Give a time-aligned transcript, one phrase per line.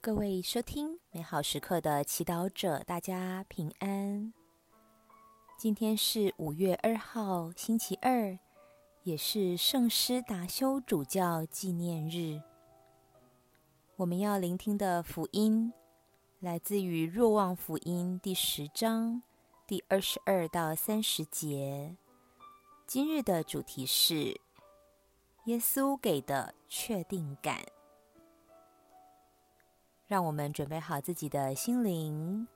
[0.00, 4.32] 各位收听美好时刻的祈祷者，大家平安。
[5.58, 8.38] 今天是五月二号，星期二，
[9.02, 12.40] 也是圣施达修主教纪念日。
[13.96, 15.72] 我们要聆听的福音
[16.38, 19.20] 来自于《若望福音》第十章
[19.66, 21.96] 第二十二到三十节。
[22.86, 24.40] 今日的主题是
[25.46, 27.60] 耶稣给的确定感。
[30.08, 32.48] 让我们准备好自己的心灵，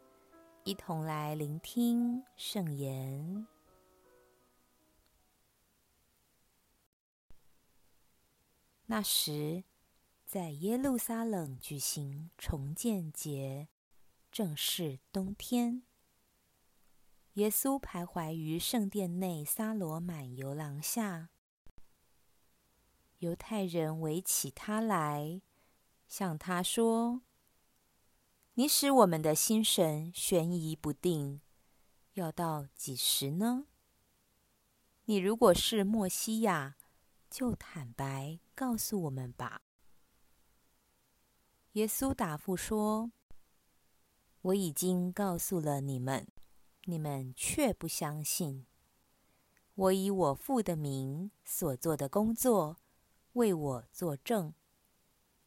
[0.65, 3.47] 一同来聆听圣言。
[8.87, 9.65] 那时，
[10.25, 13.69] 在耶路撒冷举行重建节，
[14.31, 15.83] 正是冬天。
[17.35, 21.29] 耶稣徘徊于圣殿内撒罗满游廊下，
[23.19, 25.43] 犹太人围起他来，
[26.09, 27.21] 向他说。
[28.55, 31.41] 你使我们的心神悬疑不定，
[32.13, 33.65] 要到几时呢？
[35.07, 36.77] 你如果是默西亚，
[37.31, 39.63] 就坦白告诉我们吧。
[41.73, 43.11] 耶稣答复说
[44.43, 46.29] ：“我已经告诉了你们，
[46.85, 48.67] 你们却不相信。
[49.75, 52.77] 我以我父的名所做的工作，
[53.33, 54.53] 为我作证，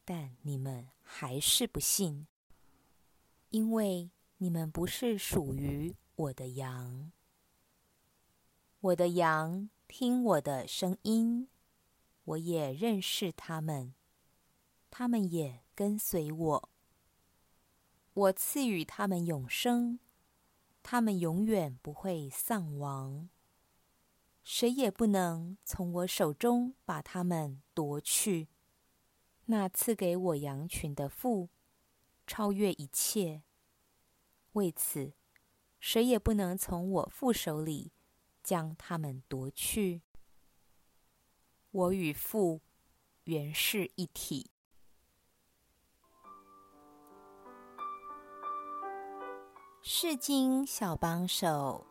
[0.04, 2.26] 但你们还是不信。”
[3.56, 7.10] 因为你们不是属于我的羊，
[8.80, 11.48] 我的羊听我的声音，
[12.24, 13.94] 我也认识他们，
[14.90, 16.68] 他们也跟随我。
[18.12, 20.00] 我赐予他们永生，
[20.82, 23.30] 他们永远不会丧亡，
[24.44, 28.48] 谁也不能从我手中把他们夺去。
[29.46, 31.48] 那赐给我羊群的父，
[32.26, 33.44] 超越一切。
[34.56, 35.12] 为此，
[35.78, 37.92] 谁也不能从我父手里
[38.42, 40.00] 将他们夺去。
[41.70, 42.62] 我与父
[43.24, 44.50] 原是一体。
[49.82, 51.86] 释经小帮手，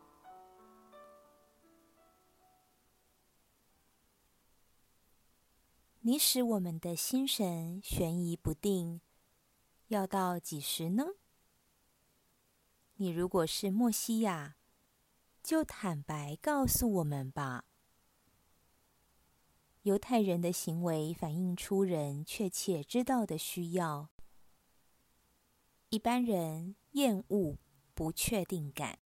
[6.00, 9.00] 你使我们的心神悬疑不定，
[9.86, 11.04] 要到几时呢？
[12.98, 14.56] 你如果是默西亚，
[15.42, 17.66] 就坦白告诉我们吧。
[19.82, 24.08] 犹太人的行为反映出人确切知道的需要。
[25.90, 27.58] 一般人厌恶
[27.94, 28.98] 不确定感。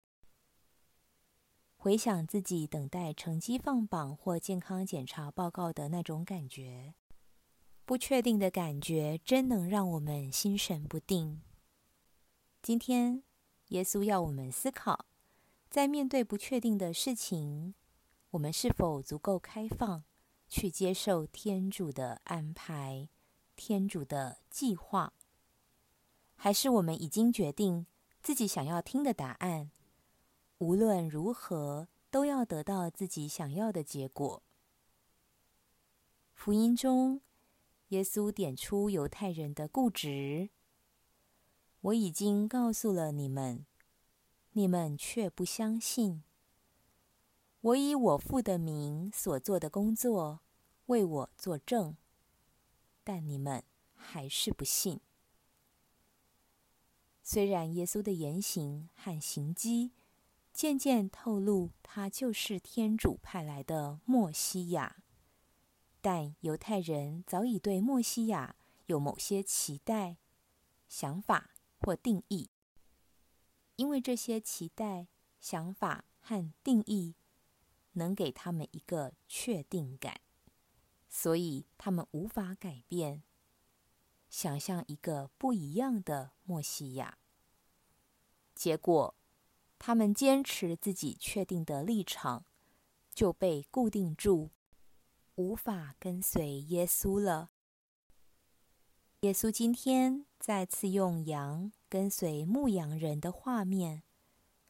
[1.75, 6.93] 回想自己等待成绩放榜或健康检查报告的那种感觉，
[7.85, 11.41] 不确定的感觉真能让我们心神不定。
[12.61, 13.23] 今天，
[13.69, 15.05] 耶稣要我们思考，
[15.69, 17.73] 在面对不确定的事情，
[18.31, 20.03] 我们是否足够开放，
[20.47, 23.09] 去接受天主的安排、
[23.55, 25.13] 天主的计划？
[26.35, 27.85] 还是我们已经决定
[28.23, 29.69] 自己想要听的答案，
[30.57, 34.41] 无论如何都要得到自己想要的结果？
[36.33, 37.21] 福音中，
[37.89, 40.49] 耶稣点出犹太人的固执。
[41.81, 43.65] 我已经告诉了你们，
[44.51, 46.23] 你们却不相信。
[47.61, 50.41] 我以我父的名所做的工作，
[50.87, 51.95] 为我作证，
[53.03, 53.63] 但你们
[53.93, 54.99] 还是不信。
[57.23, 59.91] 虽然耶稣的言行和行迹
[60.51, 64.97] 渐渐透露他就是天主派来的默西亚，
[66.01, 70.17] 但犹太人早已对默西亚有某些期待、
[70.89, 71.51] 想法。
[71.79, 72.49] 或定义，
[73.77, 75.07] 因为这些期待、
[75.39, 77.15] 想法和定义
[77.93, 80.21] 能给他们一个确定感，
[81.07, 83.23] 所以他们无法改变，
[84.29, 87.17] 想象一个不一样的默西亚。
[88.53, 89.15] 结果，
[89.77, 92.45] 他们坚持自己确定的立场，
[93.13, 94.51] 就被固定住，
[95.35, 97.51] 无法跟随耶稣了。
[99.21, 104.03] 耶稣今天再次用羊跟随牧羊人的画面，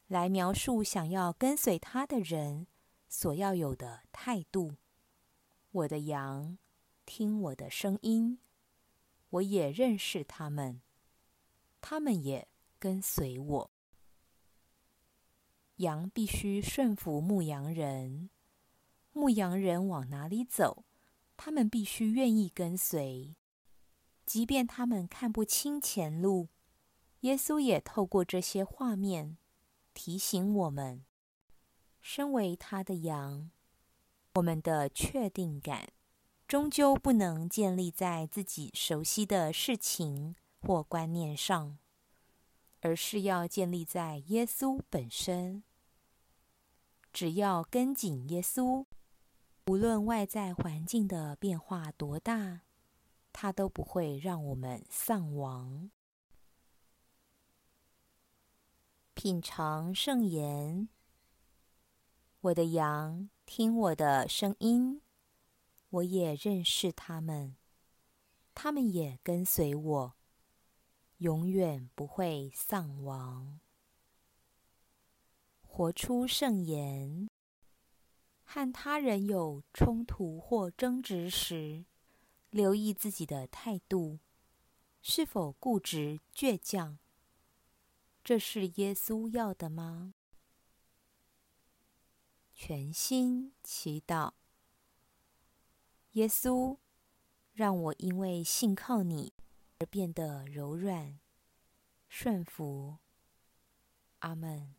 [0.08, 2.66] 来描述想要跟随他的人
[3.08, 4.78] 所要有的态度。
[5.72, 6.58] 我的羊
[7.06, 8.40] 听我的声音，
[9.30, 10.82] 我也认识他们，
[11.80, 12.48] 他们也
[12.80, 13.72] 跟随我。
[15.76, 18.32] 羊必须顺服牧羊人，
[19.14, 20.84] 牧羊人往哪里走，
[21.38, 23.36] 他们必须愿意跟随。
[24.30, 26.50] 即便他们看不清前路，
[27.22, 29.40] 耶稣也透过这些画面
[29.96, 31.04] 提醒我们：
[32.00, 33.50] 身为他的羊，
[34.36, 35.94] 我们的确定感
[36.48, 41.80] 终究不能建立在自己熟悉的事情或观念上，
[42.82, 45.64] 而是要建立在耶稣本身。
[47.12, 48.86] 只要跟紧耶稣，
[49.66, 52.62] 无论外在环境的变化多大，
[53.42, 55.90] 他都不会让我们丧亡。
[59.14, 60.90] 品尝圣言，
[62.42, 65.02] 我的羊听我的声音，
[65.90, 67.56] 我也认识他们，
[68.54, 70.16] 他们也跟随我，
[71.20, 73.62] 永远不会丧亡。
[75.62, 77.30] 活出圣言，
[78.44, 81.86] 和他人有冲突或争执时，
[82.50, 84.20] 留意自己的态度
[85.02, 86.98] 是否固执倔强。
[88.24, 90.14] 这是耶稣要的吗？
[92.54, 94.34] 全心祈祷，
[96.12, 96.78] 耶稣，
[97.54, 99.34] 让我因为信靠你
[99.80, 101.20] 而变得柔软、
[102.10, 102.98] 顺服。
[104.20, 104.79] 阿门。